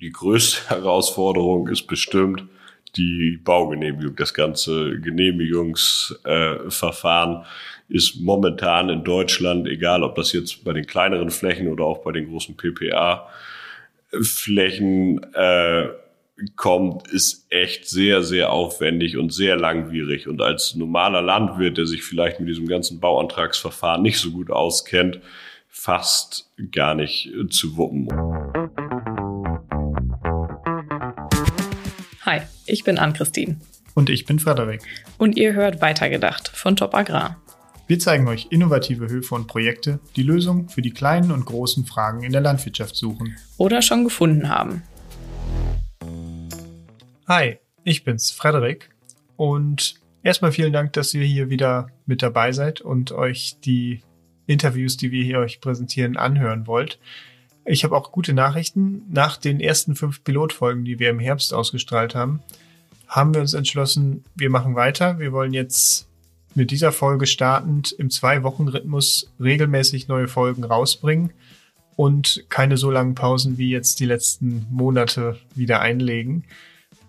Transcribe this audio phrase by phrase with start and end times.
[0.00, 2.44] Die größte Herausforderung ist bestimmt
[2.96, 4.14] die Baugenehmigung.
[4.16, 7.44] Das ganze Genehmigungsverfahren äh,
[7.88, 12.10] ist momentan in Deutschland, egal ob das jetzt bei den kleineren Flächen oder auch bei
[12.12, 15.88] den großen PPA-Flächen äh,
[16.56, 20.28] kommt, ist echt sehr, sehr aufwendig und sehr langwierig.
[20.28, 25.20] Und als normaler Landwirt, der sich vielleicht mit diesem ganzen Bauantragsverfahren nicht so gut auskennt,
[25.68, 28.08] fast gar nicht zu wuppen.
[32.66, 33.56] Ich bin Ann-Christine.
[33.94, 34.82] Und ich bin Frederik.
[35.18, 37.40] Und ihr hört Weitergedacht von Top Agrar.
[37.86, 42.24] Wir zeigen euch innovative Höfe und Projekte, die Lösungen für die kleinen und großen Fragen
[42.24, 43.36] in der Landwirtschaft suchen.
[43.56, 44.82] Oder schon gefunden haben.
[47.28, 48.90] Hi, ich bin's, Frederik.
[49.36, 49.94] Und
[50.24, 54.02] erstmal vielen Dank, dass ihr hier wieder mit dabei seid und euch die
[54.46, 56.98] Interviews, die wir hier euch präsentieren, anhören wollt.
[57.68, 59.02] Ich habe auch gute Nachrichten.
[59.10, 62.40] Nach den ersten fünf Pilotfolgen, die wir im Herbst ausgestrahlt haben,
[63.08, 65.18] haben wir uns entschlossen, wir machen weiter.
[65.18, 66.06] Wir wollen jetzt
[66.54, 71.32] mit dieser Folge startend im Zwei-Wochen-Rhythmus regelmäßig neue Folgen rausbringen
[71.96, 76.44] und keine so langen Pausen wie jetzt die letzten Monate wieder einlegen.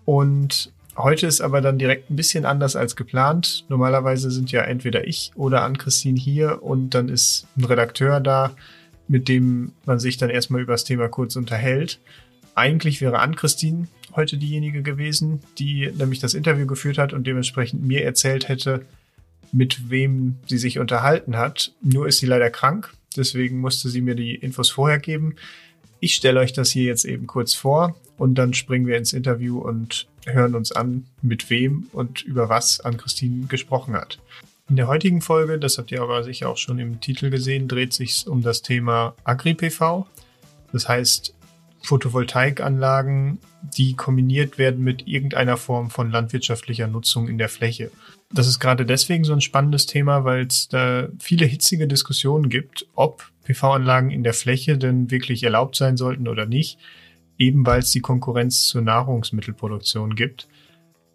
[0.04, 3.64] Und heute ist aber dann direkt ein bisschen anders als geplant.
[3.68, 8.50] Normalerweise sind ja entweder ich oder Ann-Christine hier und dann ist ein Redakteur da,
[9.08, 11.98] mit dem man sich dann erstmal über das Thema kurz unterhält.
[12.54, 18.04] Eigentlich wäre Ann-Christine heute diejenige gewesen, die nämlich das Interview geführt hat und dementsprechend mir
[18.04, 18.84] erzählt hätte,
[19.52, 21.72] mit wem sie sich unterhalten hat.
[21.82, 25.36] Nur ist sie leider krank, deswegen musste sie mir die Infos vorher geben.
[26.00, 29.58] Ich stelle euch das hier jetzt eben kurz vor und dann springen wir ins Interview
[29.58, 34.18] und hören uns an, mit wem und über was an Christine gesprochen hat.
[34.68, 37.94] In der heutigen Folge, das habt ihr aber sicher auch schon im Titel gesehen, dreht
[37.94, 40.06] sich um das Thema Agri-PV.
[40.72, 41.34] Das heißt,
[41.82, 47.90] Photovoltaikanlagen, die kombiniert werden mit irgendeiner Form von landwirtschaftlicher Nutzung in der Fläche.
[48.30, 52.86] Das ist gerade deswegen so ein spannendes Thema, weil es da viele hitzige Diskussionen gibt,
[52.94, 56.78] ob PV-Anlagen in der Fläche denn wirklich erlaubt sein sollten oder nicht,
[57.38, 60.46] eben weil es die Konkurrenz zur Nahrungsmittelproduktion gibt.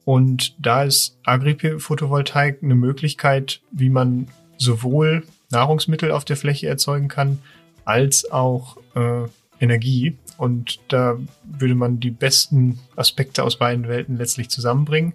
[0.05, 4.27] Und da ist Agri-Photovoltaik eine Möglichkeit, wie man
[4.57, 7.39] sowohl Nahrungsmittel auf der Fläche erzeugen kann,
[7.85, 9.27] als auch äh,
[9.59, 10.17] Energie.
[10.37, 15.13] Und da würde man die besten Aspekte aus beiden Welten letztlich zusammenbringen.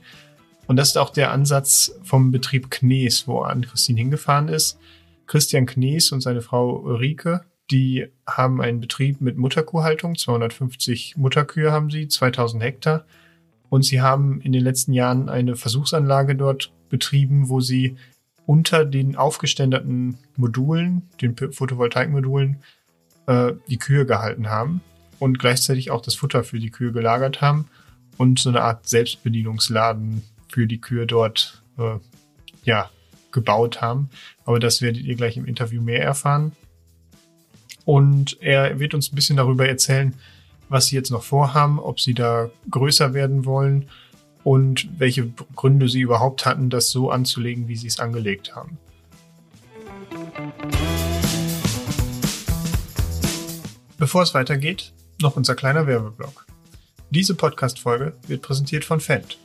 [0.66, 4.78] Und das ist auch der Ansatz vom Betrieb Knees, wo Ann-Christine hingefahren ist.
[5.26, 10.16] Christian Knees und seine Frau Ulrike, die haben einen Betrieb mit Mutterkuhhaltung.
[10.16, 13.04] 250 Mutterkühe haben sie, 2000 Hektar.
[13.70, 17.96] Und sie haben in den letzten Jahren eine Versuchsanlage dort betrieben, wo sie
[18.46, 22.62] unter den aufgeständerten Modulen, den Photovoltaikmodulen,
[23.26, 24.80] äh, die Kühe gehalten haben
[25.18, 27.66] und gleichzeitig auch das Futter für die Kühe gelagert haben
[28.16, 31.96] und so eine Art Selbstbedienungsladen für die Kühe dort äh,
[32.64, 32.90] ja
[33.32, 34.08] gebaut haben.
[34.44, 36.52] Aber das werdet ihr gleich im Interview mehr erfahren.
[37.84, 40.14] Und er wird uns ein bisschen darüber erzählen,
[40.68, 43.88] was sie jetzt noch vorhaben, ob sie da größer werden wollen
[44.44, 48.78] und welche Gründe sie überhaupt hatten, das so anzulegen, wie sie es angelegt haben.
[53.98, 56.46] Bevor es weitergeht, noch unser kleiner Werbeblock.
[57.10, 59.38] Diese Podcast-Folge wird präsentiert von Fendt.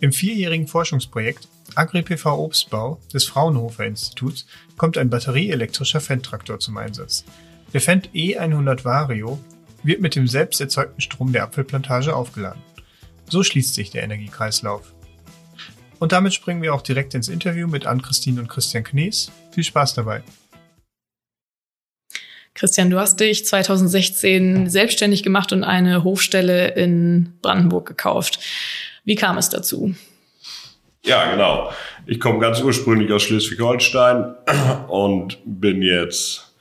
[0.00, 4.46] Im vierjährigen Forschungsprojekt AgriPV Obstbau des Fraunhofer Instituts
[4.76, 7.24] kommt ein batterieelektrischer Fendt-Traktor zum Einsatz.
[7.72, 9.38] Der Fendt E100 Vario
[9.82, 12.62] wird mit dem selbst erzeugten Strom der Apfelplantage aufgeladen.
[13.28, 14.92] So schließt sich der Energiekreislauf.
[15.98, 19.30] Und damit springen wir auch direkt ins Interview mit Ann-Christine und Christian Knies.
[19.52, 20.22] Viel Spaß dabei!
[22.54, 28.40] Christian, du hast dich 2016 selbstständig gemacht und eine Hofstelle in Brandenburg gekauft.
[29.04, 29.94] Wie kam es dazu?
[31.04, 31.72] Ja, genau.
[32.06, 34.34] Ich komme ganz ursprünglich aus Schleswig-Holstein
[34.88, 36.54] und bin jetzt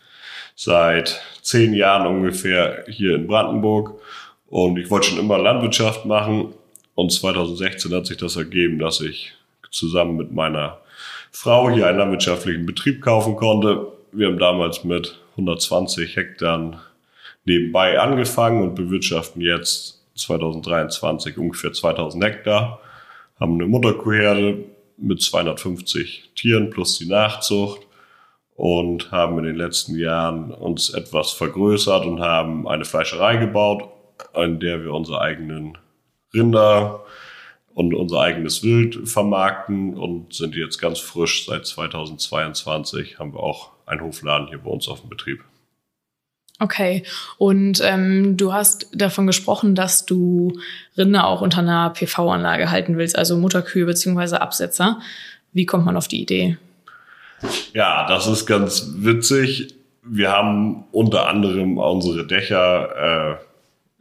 [0.55, 4.00] seit zehn Jahren ungefähr hier in Brandenburg.
[4.47, 6.54] Und ich wollte schon immer Landwirtschaft machen.
[6.95, 9.33] Und 2016 hat sich das ergeben, dass ich
[9.71, 10.80] zusammen mit meiner
[11.31, 13.88] Frau hier einen landwirtschaftlichen Betrieb kaufen konnte.
[14.12, 16.81] Wir haben damals mit 120 Hektar
[17.45, 22.81] nebenbei angefangen und bewirtschaften jetzt 2023 ungefähr 2000 Hektar,
[23.39, 24.65] haben eine Mutterkuhherde
[24.98, 27.81] mit 250 Tieren plus die Nachzucht
[28.62, 33.90] und haben in den letzten Jahren uns etwas vergrößert und haben eine Fleischerei gebaut,
[34.36, 35.80] in der wir unsere eigenen
[36.31, 37.04] Rinder
[37.74, 43.72] und unser eigenes Wild vermarkten und sind jetzt ganz frisch seit 2022 haben wir auch
[43.88, 45.44] einen Hofladen hier bei uns auf dem Betrieb.
[46.60, 47.02] Okay,
[47.40, 50.60] und ähm, du hast davon gesprochen, dass du
[50.96, 55.00] Rinder auch unter einer PV-Anlage halten willst, also Mutterkühe beziehungsweise Absetzer.
[55.52, 56.60] Wie kommt man auf die Idee?
[57.73, 59.75] Ja, das ist ganz witzig.
[60.03, 63.38] Wir haben unter anderem unsere Dächer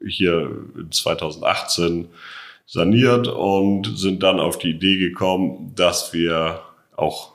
[0.01, 0.51] äh, hier
[0.91, 2.09] 2018
[2.67, 6.61] saniert und sind dann auf die Idee gekommen, dass wir
[6.97, 7.33] auch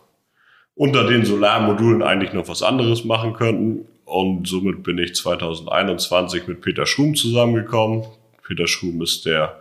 [0.75, 3.87] unter den Solarmodulen eigentlich noch was anderes machen könnten.
[4.05, 8.05] Und somit bin ich 2021 mit Peter Schrum zusammengekommen.
[8.45, 9.59] Peter Schrum ist der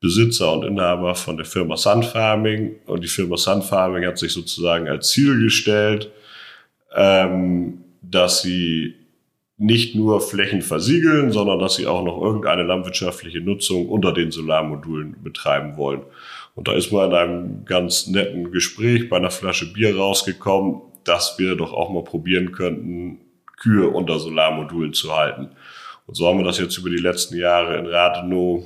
[0.00, 2.76] Besitzer und Inhaber von der Firma Sun Farming.
[2.86, 6.10] Und die Firma Sun Farming hat sich sozusagen als Ziel gestellt,
[6.94, 8.94] ähm, dass sie
[9.58, 15.16] nicht nur Flächen versiegeln, sondern dass sie auch noch irgendeine landwirtschaftliche Nutzung unter den Solarmodulen
[15.22, 16.02] betreiben wollen.
[16.54, 21.38] Und da ist mal in einem ganz netten Gespräch bei einer Flasche Bier rausgekommen, dass
[21.38, 23.18] wir doch auch mal probieren könnten,
[23.56, 25.48] Kühe unter Solarmodulen zu halten.
[26.06, 28.64] Und so haben wir das jetzt über die letzten Jahre in Rathenow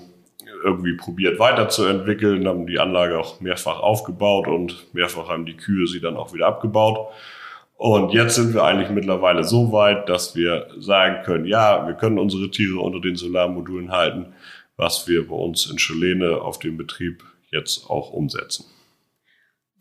[0.63, 6.01] irgendwie probiert weiterzuentwickeln, haben die Anlage auch mehrfach aufgebaut und mehrfach haben die Kühe sie
[6.01, 7.13] dann auch wieder abgebaut.
[7.77, 12.19] Und jetzt sind wir eigentlich mittlerweile so weit, dass wir sagen können, ja, wir können
[12.19, 14.35] unsere Tiere unter den Solarmodulen halten,
[14.77, 18.67] was wir bei uns in Schelene auf dem Betrieb jetzt auch umsetzen.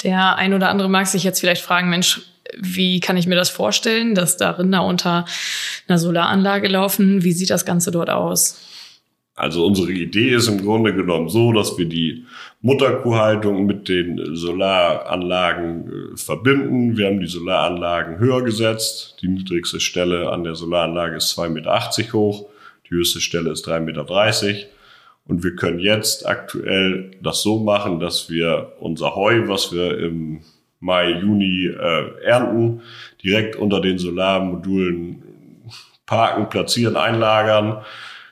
[0.04, 2.22] Der ein oder andere mag sich jetzt vielleicht fragen, Mensch,
[2.58, 5.26] wie kann ich mir das vorstellen, dass da Rinder unter
[5.88, 7.24] einer Solaranlage laufen?
[7.24, 8.66] Wie sieht das Ganze dort aus?
[9.40, 12.26] Also unsere Idee ist im Grunde genommen so, dass wir die
[12.60, 16.98] Mutterkuhhaltung mit den Solaranlagen äh, verbinden.
[16.98, 19.16] Wir haben die Solaranlagen höher gesetzt.
[19.22, 22.50] Die niedrigste Stelle an der Solaranlage ist 2,80 Meter hoch.
[22.90, 24.68] Die höchste Stelle ist 3,30 Meter.
[25.26, 30.42] Und wir können jetzt aktuell das so machen, dass wir unser Heu, was wir im
[30.82, 32.82] Mai, Juni äh, ernten,
[33.24, 35.24] direkt unter den Solarmodulen
[36.06, 37.86] parken, platzieren, einlagern.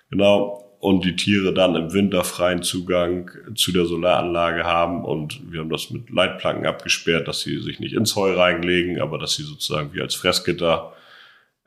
[0.09, 5.03] Genau und die Tiere dann im Winter freien Zugang zu der Solaranlage haben.
[5.03, 9.17] Und wir haben das mit Leitplanken abgesperrt, dass sie sich nicht ins Heu reinlegen, aber
[9.17, 10.93] dass sie sozusagen wie als Fressgitter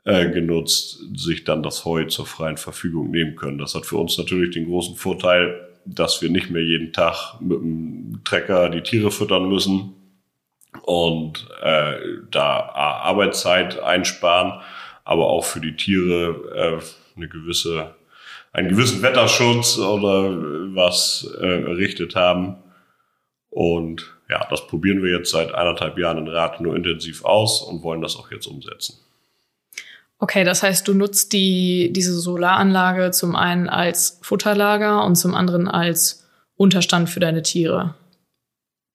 [0.05, 3.57] äh, genutzt sich dann das Heu zur freien Verfügung nehmen können.
[3.57, 7.59] Das hat für uns natürlich den großen Vorteil, dass wir nicht mehr jeden Tag mit
[7.59, 9.93] dem Trecker die Tiere füttern müssen
[10.83, 11.95] und äh,
[12.31, 14.61] da Arbeitszeit einsparen,
[15.03, 17.95] aber auch für die Tiere äh, eine gewisse
[18.51, 20.37] einen gewissen Wetterschutz oder
[20.75, 22.57] was äh, errichtet haben.
[23.49, 27.83] Und ja, das probieren wir jetzt seit eineinhalb Jahren in Rat nur intensiv aus und
[27.83, 28.95] wollen das auch jetzt umsetzen.
[30.19, 35.67] Okay, das heißt, du nutzt die, diese Solaranlage zum einen als Futterlager und zum anderen
[35.67, 37.95] als Unterstand für deine Tiere.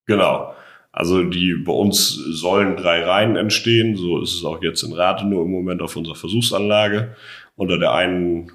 [0.06, 0.54] Genau.
[0.92, 3.96] Also die bei uns sollen drei Reihen entstehen.
[3.96, 7.16] So ist es auch jetzt in Rathenow im Moment auf unserer Versuchsanlage.
[7.56, 8.52] Unter der einen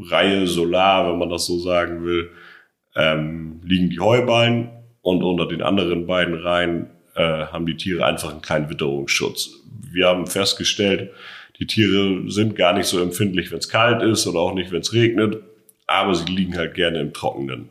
[0.00, 2.30] Reihe Solar, wenn man das so sagen will,
[2.96, 4.70] ähm, liegen die Heuballen
[5.02, 9.50] und unter den anderen beiden Reihen äh, haben die Tiere einfach einen kleinen Witterungsschutz.
[9.90, 11.10] Wir haben festgestellt,
[11.58, 14.80] die Tiere sind gar nicht so empfindlich, wenn es kalt ist oder auch nicht, wenn
[14.80, 15.42] es regnet,
[15.86, 17.68] aber sie liegen halt gerne im Trockenen.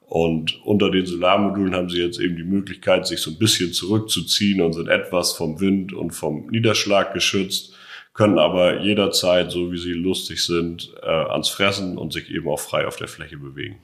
[0.00, 4.60] Und unter den Solarmodulen haben sie jetzt eben die Möglichkeit, sich so ein bisschen zurückzuziehen
[4.60, 7.76] und sind etwas vom Wind und vom Niederschlag geschützt
[8.12, 12.58] können aber jederzeit, so wie sie lustig sind, äh, ans Fressen und sich eben auch
[12.58, 13.78] frei auf der Fläche bewegen.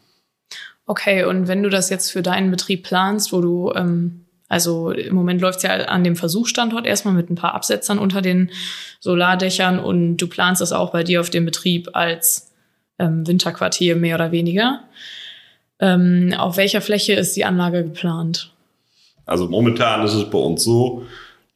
[0.87, 5.15] Okay, und wenn du das jetzt für deinen Betrieb planst, wo du, ähm, also im
[5.15, 8.51] Moment läuft's ja an dem Versuchsstandort erstmal mit ein paar Absetzern unter den
[9.01, 12.53] Solardächern und du planst das auch bei dir auf dem Betrieb als
[12.99, 14.85] ähm, Winterquartier mehr oder weniger.
[15.81, 18.53] Ähm, auf welcher Fläche ist die Anlage geplant?
[19.27, 21.05] Also momentan ist es bei uns so,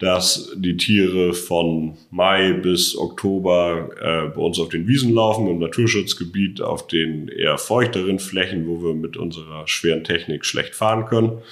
[0.01, 5.59] dass die Tiere von Mai bis Oktober äh, bei uns auf den Wiesen laufen, im
[5.59, 11.43] Naturschutzgebiet, auf den eher feuchteren Flächen, wo wir mit unserer schweren Technik schlecht fahren können.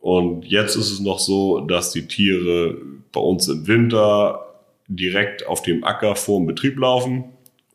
[0.00, 2.76] Und jetzt ist es noch so, dass die Tiere
[3.12, 4.44] bei uns im Winter
[4.88, 7.24] direkt auf dem Acker vor dem Betrieb laufen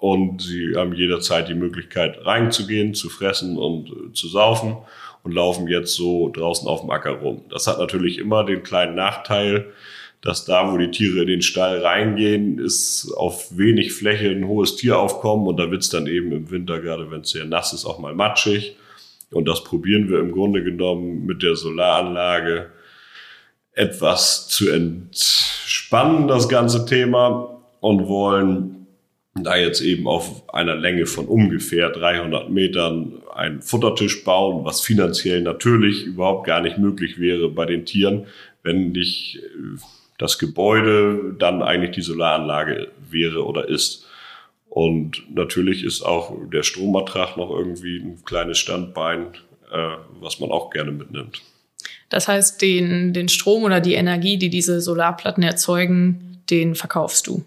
[0.04, 4.76] und sie haben jederzeit die Möglichkeit reinzugehen, zu fressen und äh, zu saufen
[5.24, 7.46] und laufen jetzt so draußen auf dem Acker rum.
[7.50, 9.72] Das hat natürlich immer den kleinen Nachteil,
[10.20, 14.76] dass da, wo die Tiere in den Stall reingehen, ist auf wenig Fläche ein hohes
[14.76, 18.00] Tieraufkommen und da wird's dann eben im Winter, gerade wenn es sehr nass ist, auch
[18.00, 18.76] mal matschig.
[19.32, 22.72] Und das probieren wir im Grunde genommen mit der Solaranlage
[23.72, 28.83] etwas zu entspannen, das ganze Thema, und wollen
[29.36, 35.42] da jetzt eben auf einer Länge von ungefähr 300 Metern einen Futtertisch bauen, was finanziell
[35.42, 38.28] natürlich überhaupt gar nicht möglich wäre bei den Tieren,
[38.62, 39.80] wenn nicht äh,
[40.20, 44.06] das Gebäude dann eigentlich die Solaranlage wäre oder ist.
[44.70, 49.34] Und natürlich ist auch der Stromertrag noch irgendwie ein kleines Standbein,
[49.72, 51.42] äh, was man auch gerne mitnimmt.
[52.10, 57.44] Das heißt, den, den Strom oder die Energie, die diese Solarplatten erzeugen, den verkaufst du.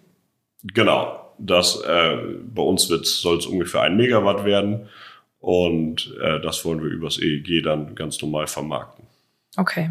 [0.65, 1.26] Genau.
[1.39, 2.17] Das, äh,
[2.55, 4.89] bei uns soll es ungefähr ein Megawatt werden.
[5.41, 9.05] Und äh, das wollen wir übers EEG dann ganz normal vermarkten.
[9.57, 9.91] Okay.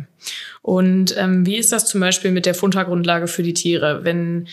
[0.62, 4.04] Und ähm, wie ist das zum Beispiel mit der Futtergrundlage für die Tiere?
[4.04, 4.48] Wenn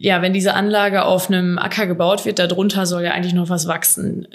[0.00, 3.66] ja, wenn diese Anlage auf einem Acker gebaut wird, darunter soll ja eigentlich noch was
[3.66, 4.28] wachsen.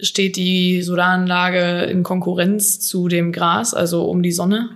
[0.00, 4.70] Steht die Solaranlage in Konkurrenz zu dem Gras, also um die Sonne?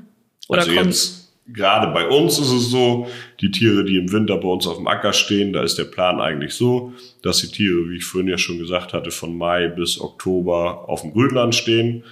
[0.48, 3.06] Oder also kommt gerade bei uns ist es so,
[3.44, 6.18] die Tiere, die im Winter bei uns auf dem Acker stehen, da ist der Plan
[6.18, 10.00] eigentlich so, dass die Tiere, wie ich vorhin ja schon gesagt hatte, von Mai bis
[10.00, 12.04] Oktober auf dem Grünland stehen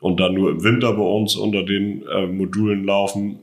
[0.00, 3.38] und dann nur im Winter bei uns unter den äh, Modulen laufen.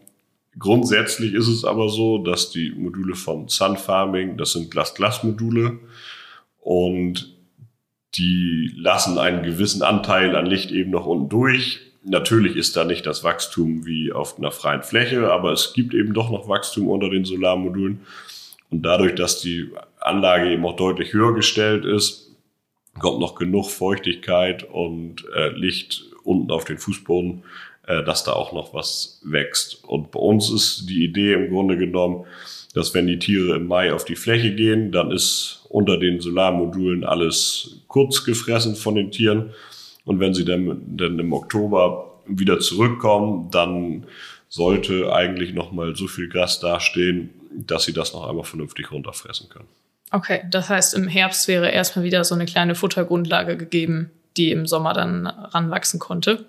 [0.57, 5.79] Grundsätzlich ist es aber so, dass die Module von Sun Farming, das sind Glas-Glas-Module
[6.59, 7.37] und
[8.15, 11.79] die lassen einen gewissen Anteil an Licht eben noch unten durch.
[12.03, 16.13] Natürlich ist da nicht das Wachstum wie auf einer freien Fläche, aber es gibt eben
[16.13, 18.01] doch noch Wachstum unter den Solarmodulen.
[18.69, 22.31] Und dadurch, dass die Anlage eben auch deutlich höher gestellt ist,
[22.99, 27.43] kommt noch genug Feuchtigkeit und äh, Licht unten auf den Fußboden,
[27.87, 29.83] äh, dass da auch noch was wächst.
[29.83, 32.25] Und bei uns ist die Idee im Grunde genommen,
[32.73, 37.03] dass wenn die Tiere im Mai auf die Fläche gehen, dann ist unter den Solarmodulen
[37.03, 39.51] alles kurz gefressen von den Tieren.
[40.09, 44.07] Und wenn sie dann, dann im Oktober wieder zurückkommen, dann
[44.47, 49.49] sollte eigentlich noch mal so viel Gras dastehen, dass sie das noch einmal vernünftig runterfressen
[49.49, 49.67] können.
[50.09, 54.65] Okay, das heißt, im Herbst wäre erstmal wieder so eine kleine Futtergrundlage gegeben, die im
[54.65, 56.43] Sommer dann ranwachsen konnte.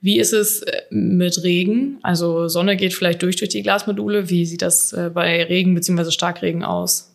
[0.00, 1.98] Wie ist es äh, mit Regen?
[2.02, 4.30] Also Sonne geht vielleicht durch durch die Glasmodule.
[4.30, 6.10] Wie sieht das äh, bei Regen bzw.
[6.10, 7.14] Starkregen aus?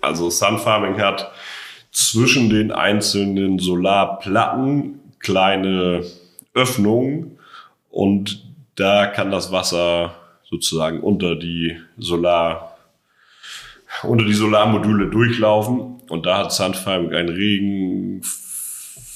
[0.00, 1.30] Also Sunfarming hat
[1.92, 6.04] zwischen den einzelnen Solarplatten kleine
[6.54, 7.38] Öffnungen
[7.90, 8.44] und
[8.76, 12.76] da kann das Wasser sozusagen unter die Solar
[14.02, 18.22] unter die Solarmodule durchlaufen und da hat Sunfarming ein Regen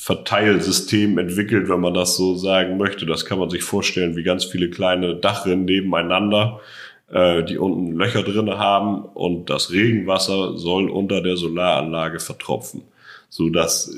[0.04, 3.06] Verteilsystem entwickelt, wenn man das so sagen möchte.
[3.06, 6.60] Das kann man sich vorstellen wie ganz viele kleine Dachrinnen nebeneinander,
[7.08, 12.82] äh, die unten Löcher drin haben und das Regenwasser soll unter der Solaranlage vertropfen,
[13.28, 13.94] so dass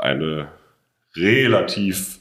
[0.00, 0.48] eine
[1.16, 2.18] relativ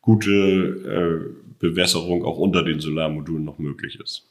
[0.00, 4.24] gute äh, Bewässerung auch unter den Solarmodulen noch möglich ist.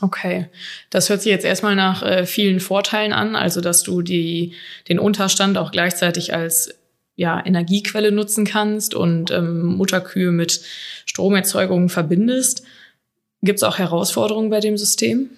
[0.00, 0.48] Okay,
[0.90, 4.54] das hört sich jetzt erstmal nach äh, vielen Vorteilen an, also dass du die,
[4.88, 6.74] den Unterstand auch gleichzeitig als
[7.14, 10.62] ja, Energiequelle nutzen kannst und ähm, Mutterkühe mit
[11.06, 12.64] Stromerzeugung verbindest.
[13.42, 15.30] Gibt es auch Herausforderungen bei dem System?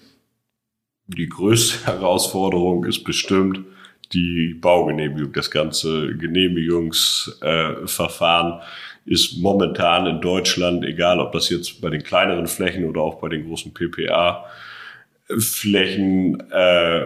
[1.07, 3.59] Die größte Herausforderung ist bestimmt
[4.15, 5.31] die Baugenehmigung.
[5.33, 8.61] Das ganze Genehmigungsverfahren
[9.05, 13.29] ist momentan in Deutschland, egal ob das jetzt bei den kleineren Flächen oder auch bei
[13.29, 17.05] den großen PPA-Flächen äh,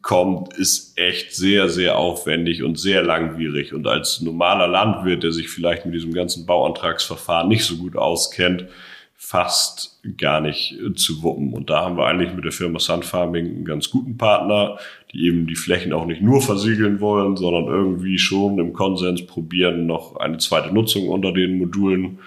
[0.00, 3.74] kommt, ist echt sehr, sehr aufwendig und sehr langwierig.
[3.74, 8.66] Und als normaler Landwirt, der sich vielleicht mit diesem ganzen Bauantragsverfahren nicht so gut auskennt,
[9.16, 11.54] fast gar nicht zu wuppen.
[11.54, 14.78] Und da haben wir eigentlich mit der Firma Sun Farming einen ganz guten Partner,
[15.12, 19.86] die eben die Flächen auch nicht nur versiegeln wollen, sondern irgendwie schon im Konsens probieren,
[19.86, 22.18] noch eine zweite Nutzung unter den Modulen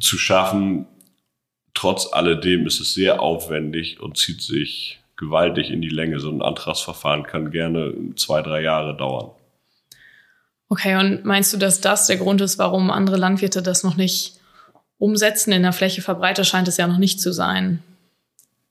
[0.00, 0.86] zu schaffen.
[1.74, 6.20] Trotz alledem ist es sehr aufwendig und zieht sich gewaltig in die Länge.
[6.20, 9.30] So ein Antragsverfahren kann gerne zwei, drei Jahre dauern.
[10.68, 14.40] Okay, und meinst du, dass das der Grund ist, warum andere Landwirte das noch nicht
[14.98, 15.52] umsetzen?
[15.52, 17.82] In der Fläche verbreitet scheint es ja noch nicht zu sein.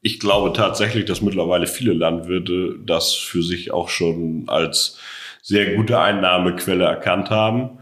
[0.02, 4.98] Ich glaube tatsächlich, dass mittlerweile viele Landwirte das für sich auch schon als
[5.42, 7.80] sehr gute Einnahmequelle erkannt haben.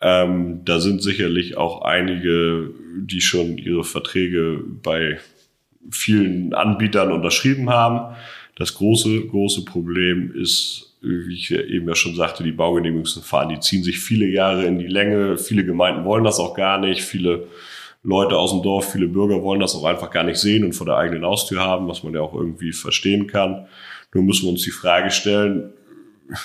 [0.00, 5.18] Ähm, da sind sicherlich auch einige, die schon ihre Verträge bei
[5.90, 8.14] vielen Anbietern unterschrieben haben.
[8.56, 13.82] Das große, große Problem ist, wie ich eben ja schon sagte, die Baugenehmigungsverfahren, die ziehen
[13.82, 15.36] sich viele Jahre in die Länge.
[15.38, 17.02] Viele Gemeinden wollen das auch gar nicht.
[17.02, 17.48] Viele
[18.02, 20.86] Leute aus dem Dorf, viele Bürger wollen das auch einfach gar nicht sehen und vor
[20.86, 23.66] der eigenen Haustür haben, was man ja auch irgendwie verstehen kann.
[24.14, 25.72] Nur müssen wir uns die Frage stellen,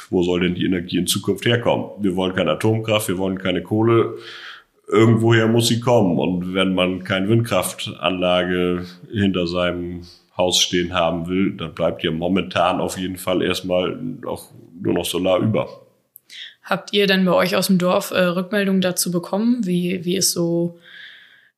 [0.09, 1.89] wo soll denn die Energie in Zukunft herkommen?
[2.01, 4.15] Wir wollen keine Atomkraft, wir wollen keine Kohle
[4.87, 6.17] irgendwoher muss sie kommen.
[6.19, 10.01] Und wenn man keine Windkraftanlage hinter seinem
[10.37, 14.45] Haus stehen haben will, dann bleibt ja momentan auf jeden Fall erstmal auch
[14.81, 15.67] nur noch Solar über.
[16.63, 19.65] Habt ihr denn bei euch aus dem Dorf äh, Rückmeldungen dazu bekommen?
[19.65, 20.79] Wie, wie ist so,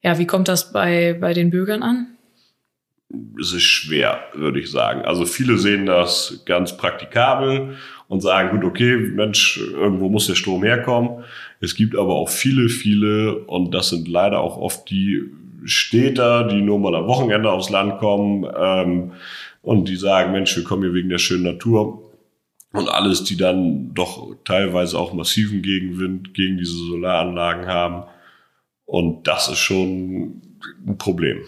[0.02, 2.16] ja, wie kommt das bei, bei den Bürgern an?
[3.40, 5.02] es ist schwer, würde ich sagen.
[5.02, 7.78] Also viele sehen das ganz praktikabel
[8.08, 11.24] und sagen, gut, okay, Mensch, irgendwo muss der Strom herkommen.
[11.60, 15.24] Es gibt aber auch viele, viele, und das sind leider auch oft die
[15.66, 19.12] Städter, die nur mal am Wochenende aufs Land kommen ähm,
[19.62, 22.12] und die sagen, Mensch, wir kommen hier wegen der schönen Natur
[22.72, 28.04] und alles, die dann doch teilweise auch massiven Gegenwind gegen diese Solaranlagen haben.
[28.86, 30.42] Und das ist schon
[30.86, 31.40] ein Problem.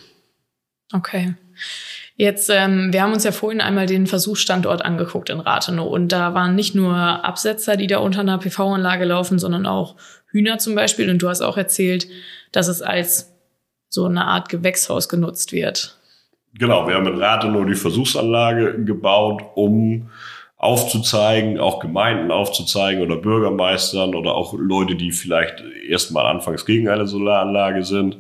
[0.93, 1.35] Okay.
[2.15, 6.33] Jetzt, ähm, wir haben uns ja vorhin einmal den Versuchsstandort angeguckt in Rathenow und da
[6.33, 9.97] waren nicht nur Absetzer, die da unter einer PV-Anlage laufen, sondern auch
[10.31, 11.09] Hühner zum Beispiel.
[11.09, 12.07] Und du hast auch erzählt,
[12.51, 13.36] dass es als
[13.89, 15.97] so eine Art Gewächshaus genutzt wird.
[16.53, 20.09] Genau, wir haben in Rathenow die Versuchsanlage gebaut, um
[20.57, 27.05] aufzuzeigen, auch Gemeinden aufzuzeigen oder Bürgermeistern oder auch Leute, die vielleicht erstmal anfangs gegen eine
[27.05, 28.17] Solaranlage sind,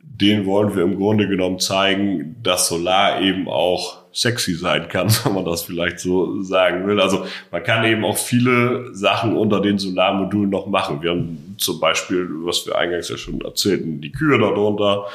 [0.00, 5.34] den wollen wir im Grunde genommen zeigen, dass Solar eben auch sexy sein kann, wenn
[5.34, 7.00] man das vielleicht so sagen will.
[7.00, 11.02] Also man kann eben auch viele Sachen unter den Solarmodulen noch machen.
[11.02, 15.06] Wir haben zum Beispiel, was wir eingangs ja schon erzählten, die Kühe darunter.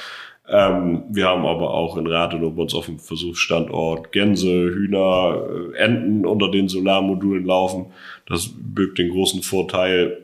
[0.48, 5.42] Ähm, wir haben aber auch in Rathenow bei uns auf dem Versuchsstandort Gänse, Hühner,
[5.74, 7.88] äh, Enten unter den Solarmodulen laufen.
[8.28, 10.18] Das birgt den großen Vorteil,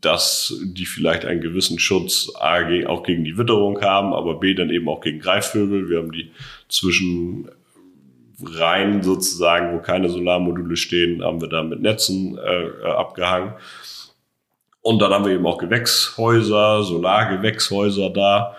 [0.00, 4.70] dass die vielleicht einen gewissen Schutz A, auch gegen die Witterung haben, aber B, dann
[4.70, 5.88] eben auch gegen Greifvögel.
[5.88, 6.30] Wir haben die
[6.68, 7.48] zwischen
[8.44, 13.54] Reihen sozusagen, wo keine Solarmodule stehen, haben wir da mit Netzen äh, äh, abgehangen.
[14.82, 18.56] Und dann haben wir eben auch Gewächshäuser, Solargewächshäuser da.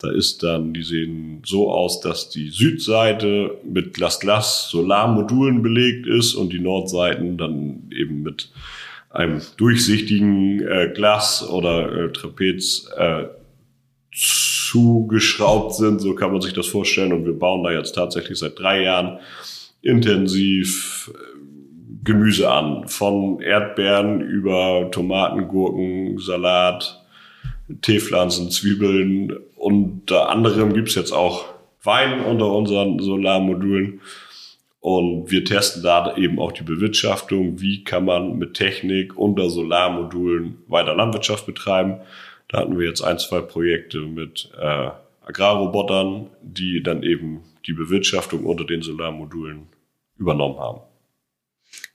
[0.00, 6.52] Da ist dann, die sehen so aus, dass die Südseite mit Glas-Glas-Solarmodulen belegt ist und
[6.52, 8.50] die Nordseiten dann eben mit
[9.10, 13.24] einem durchsichtigen äh, Glas oder äh, Trapez äh,
[14.70, 16.00] zugeschraubt sind.
[16.00, 17.12] So kann man sich das vorstellen.
[17.12, 19.18] Und wir bauen da jetzt tatsächlich seit drei Jahren
[19.82, 21.38] intensiv äh,
[22.04, 22.86] Gemüse an.
[22.88, 27.02] Von Erdbeeren über Tomaten, Gurken, Salat,
[27.82, 29.36] Teepflanzen, Zwiebeln.
[29.56, 31.44] Unter anderem gibt's jetzt auch
[31.82, 34.00] Wein unter unseren Solarmodulen.
[34.80, 37.60] Und wir testen da eben auch die Bewirtschaftung.
[37.60, 42.00] Wie kann man mit Technik unter Solarmodulen weiter Landwirtschaft betreiben?
[42.50, 44.90] Da hatten wir jetzt ein, zwei Projekte mit äh,
[45.24, 49.68] Agrarrobotern, die dann eben die Bewirtschaftung unter den Solarmodulen
[50.18, 50.80] übernommen haben.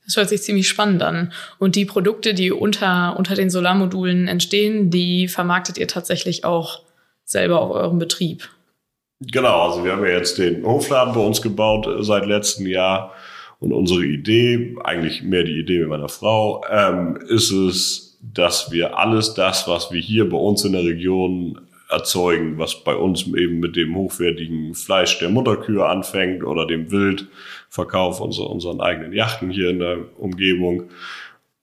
[0.06, 1.34] Das hört sich ziemlich spannend an.
[1.60, 6.84] Und die Produkte, die unter, unter den Solarmodulen entstehen, die vermarktet ihr tatsächlich auch
[7.26, 8.48] selber auf eurem Betrieb.
[9.20, 13.13] Genau, also wir haben ja jetzt den Hofladen bei uns gebaut äh, seit letztem Jahr.
[13.60, 18.98] Und unsere Idee, eigentlich mehr die Idee mit meiner Frau, ähm, ist es, dass wir
[18.98, 21.60] alles das, was wir hier bei uns in der Region
[21.90, 28.20] erzeugen, was bei uns eben mit dem hochwertigen Fleisch der Mutterkühe anfängt oder dem Wildverkauf
[28.22, 30.90] unserer, unseren eigenen Yachten hier in der Umgebung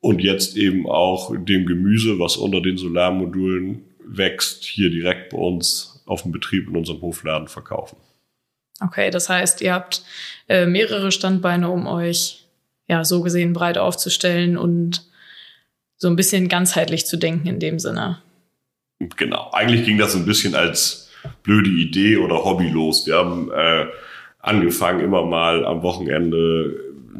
[0.00, 6.02] und jetzt eben auch dem Gemüse, was unter den Solarmodulen wächst, hier direkt bei uns
[6.06, 7.96] auf dem Betrieb in unserem Hofladen verkaufen.
[8.80, 10.02] Okay, das heißt, ihr habt
[10.48, 12.46] äh, mehrere Standbeine, um euch
[12.88, 15.06] ja so gesehen breit aufzustellen und
[16.02, 18.18] so ein bisschen ganzheitlich zu denken in dem Sinne.
[18.98, 19.50] Genau.
[19.52, 21.08] Eigentlich ging das ein bisschen als
[21.44, 23.06] blöde Idee oder Hobby los.
[23.06, 23.86] Wir haben äh,
[24.40, 26.74] angefangen, immer mal am Wochenende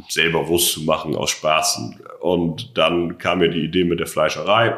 [0.09, 1.93] selber Wurst zu machen aus Spaß.
[2.19, 4.77] Und dann kam mir die Idee mit der Fleischerei.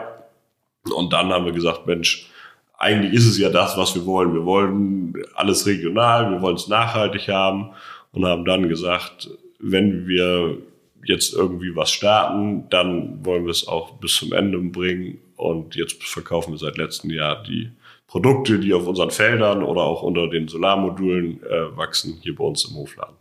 [0.94, 2.28] Und dann haben wir gesagt, Mensch,
[2.76, 4.34] eigentlich ist es ja das, was wir wollen.
[4.34, 7.70] Wir wollen alles regional, wir wollen es nachhaltig haben
[8.12, 10.58] und haben dann gesagt, wenn wir
[11.06, 15.18] jetzt irgendwie was starten, dann wollen wir es auch bis zum Ende bringen.
[15.36, 17.70] Und jetzt verkaufen wir seit letztem Jahr die
[18.06, 22.64] Produkte, die auf unseren Feldern oder auch unter den Solarmodulen äh, wachsen, hier bei uns
[22.64, 23.16] im Hofladen.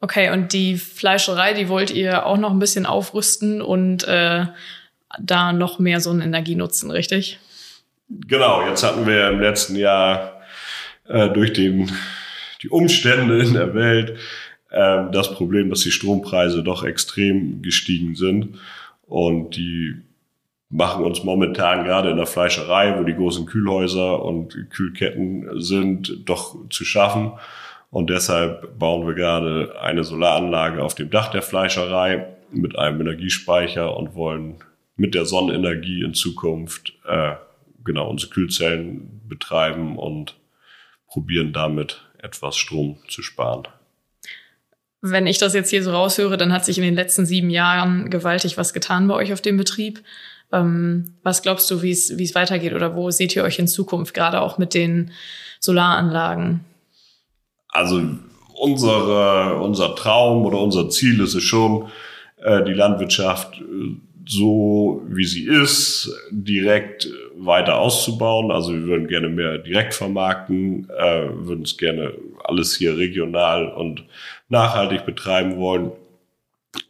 [0.00, 4.46] Okay, und die Fleischerei, die wollt ihr auch noch ein bisschen aufrüsten und äh,
[5.18, 7.38] da noch mehr Sonnenenergie nutzen, richtig?
[8.08, 10.40] Genau, jetzt hatten wir im letzten Jahr
[11.06, 11.90] äh, durch den,
[12.62, 14.18] die Umstände in der Welt
[14.70, 18.58] äh, das Problem, dass die Strompreise doch extrem gestiegen sind.
[19.06, 19.96] Und die
[20.68, 26.56] machen uns momentan gerade in der Fleischerei, wo die großen Kühlhäuser und Kühlketten sind, doch
[26.70, 27.32] zu schaffen.
[27.90, 33.96] Und deshalb bauen wir gerade eine Solaranlage auf dem Dach der Fleischerei mit einem Energiespeicher
[33.96, 34.56] und wollen
[34.96, 37.32] mit der Sonnenenergie in Zukunft äh,
[37.84, 40.36] genau unsere Kühlzellen betreiben und
[41.08, 43.66] probieren damit etwas Strom zu sparen.
[45.02, 48.10] Wenn ich das jetzt hier so raushöre, dann hat sich in den letzten sieben Jahren
[48.10, 50.02] gewaltig was getan bei euch auf dem Betrieb.
[50.52, 54.40] Ähm, was glaubst du, wie es weitergeht oder wo seht ihr euch in Zukunft, gerade
[54.40, 55.12] auch mit den
[55.58, 56.60] Solaranlagen?
[57.68, 58.02] Also
[58.54, 61.88] unsere, unser Traum oder unser Ziel ist es schon,
[62.42, 68.52] äh, die Landwirtschaft äh, so wie sie ist, direkt weiter auszubauen.
[68.52, 72.12] Also wir würden gerne mehr direkt vermarkten, äh, würden es gerne
[72.44, 74.04] alles hier regional und
[74.50, 75.92] nachhaltig betreiben wollen.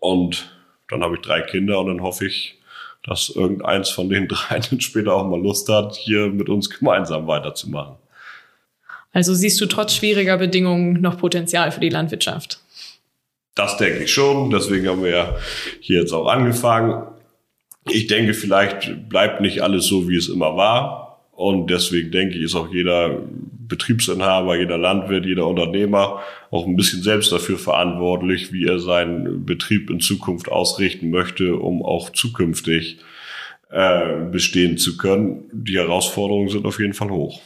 [0.00, 0.50] Und
[0.88, 2.58] dann habe ich drei Kinder und dann hoffe ich,
[3.04, 7.96] dass irgendeins von den dreien später auch mal Lust hat, hier mit uns gemeinsam weiterzumachen.
[9.12, 12.60] Also siehst du trotz schwieriger Bedingungen noch Potenzial für die Landwirtschaft?
[13.54, 14.50] Das denke ich schon.
[14.50, 15.36] Deswegen haben wir ja
[15.80, 17.06] hier jetzt auch angefangen.
[17.88, 21.20] Ich denke, vielleicht bleibt nicht alles so, wie es immer war.
[21.32, 23.18] Und deswegen denke ich, ist auch jeder
[23.70, 29.88] Betriebsinhaber, jeder Landwirt, jeder Unternehmer auch ein bisschen selbst dafür verantwortlich, wie er seinen Betrieb
[29.88, 32.98] in Zukunft ausrichten möchte, um auch zukünftig
[33.70, 35.44] äh, bestehen zu können.
[35.52, 37.40] Die Herausforderungen sind auf jeden Fall hoch.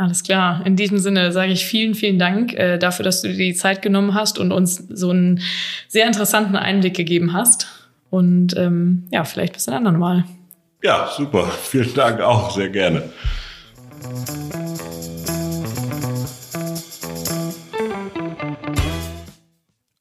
[0.00, 0.64] Alles klar.
[0.64, 3.82] In diesem Sinne sage ich vielen, vielen Dank äh, dafür, dass du dir die Zeit
[3.82, 5.40] genommen hast und uns so einen
[5.88, 7.66] sehr interessanten Einblick gegeben hast.
[8.08, 10.24] Und ähm, ja, vielleicht bis ein anderen Mal.
[10.82, 11.50] Ja, super.
[11.62, 13.10] Vielen Dank auch, sehr gerne.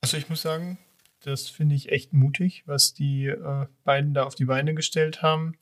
[0.02, 0.78] Also ich muss sagen,
[1.22, 5.54] das finde ich echt mutig, was die äh, beiden da auf die Beine gestellt haben.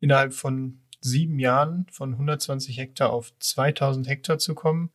[0.00, 4.90] Innerhalb von sieben Jahren von 120 Hektar auf 2000 Hektar zu kommen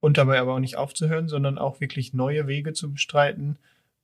[0.00, 3.58] und dabei aber auch nicht aufzuhören, sondern auch wirklich neue Wege zu bestreiten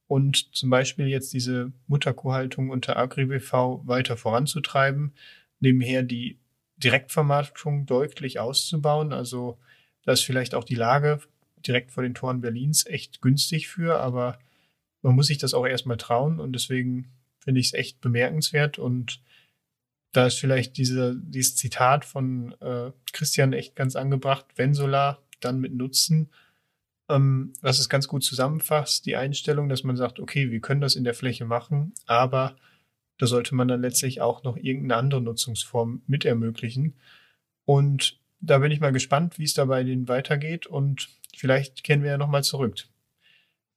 [0.09, 5.15] und zum Beispiel jetzt diese Mutterkuhhaltung unter AgriBV weiter voranzutreiben,
[5.61, 6.38] nebenher die
[6.83, 9.12] Direktvermarktung deutlich auszubauen.
[9.12, 9.59] Also
[10.05, 11.21] da ist vielleicht auch die Lage
[11.66, 14.38] direkt vor den Toren Berlins echt günstig für, aber
[15.03, 19.21] man muss sich das auch erstmal trauen und deswegen finde ich es echt bemerkenswert und
[20.12, 25.59] da ist vielleicht diese, dieses Zitat von äh, Christian echt ganz angebracht, wenn Solar, dann
[25.59, 26.31] mit Nutzen,
[27.09, 30.97] ähm, was es ganz gut zusammenfasst, die Einstellung, dass man sagt, okay, wir können das
[30.97, 32.57] in der Fläche machen, aber
[33.18, 36.94] da sollte man dann letztlich auch noch irgendeine andere Nutzungsform mit ermöglichen.
[37.64, 42.03] Und da bin ich mal gespannt, wie es da bei denen weitergeht und vielleicht kennen
[42.03, 42.85] wir ja nochmal zurück.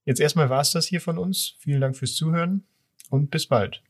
[0.05, 1.55] Jetzt erstmal war es das hier von uns.
[1.59, 2.63] Vielen Dank fürs Zuhören
[3.09, 3.81] und bis bald.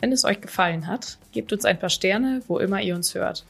[0.00, 3.44] Wenn es euch gefallen hat, gebt uns ein paar Sterne, wo immer ihr uns hört.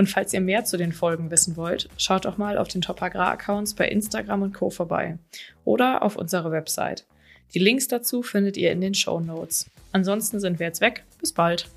[0.00, 3.02] Und falls ihr mehr zu den Folgen wissen wollt, schaut doch mal auf den Top
[3.02, 4.70] Agrar Accounts bei Instagram und Co.
[4.70, 5.18] vorbei
[5.66, 7.04] oder auf unserer Website.
[7.52, 9.68] Die Links dazu findet ihr in den Show Notes.
[9.92, 11.04] Ansonsten sind wir jetzt weg.
[11.20, 11.68] Bis bald.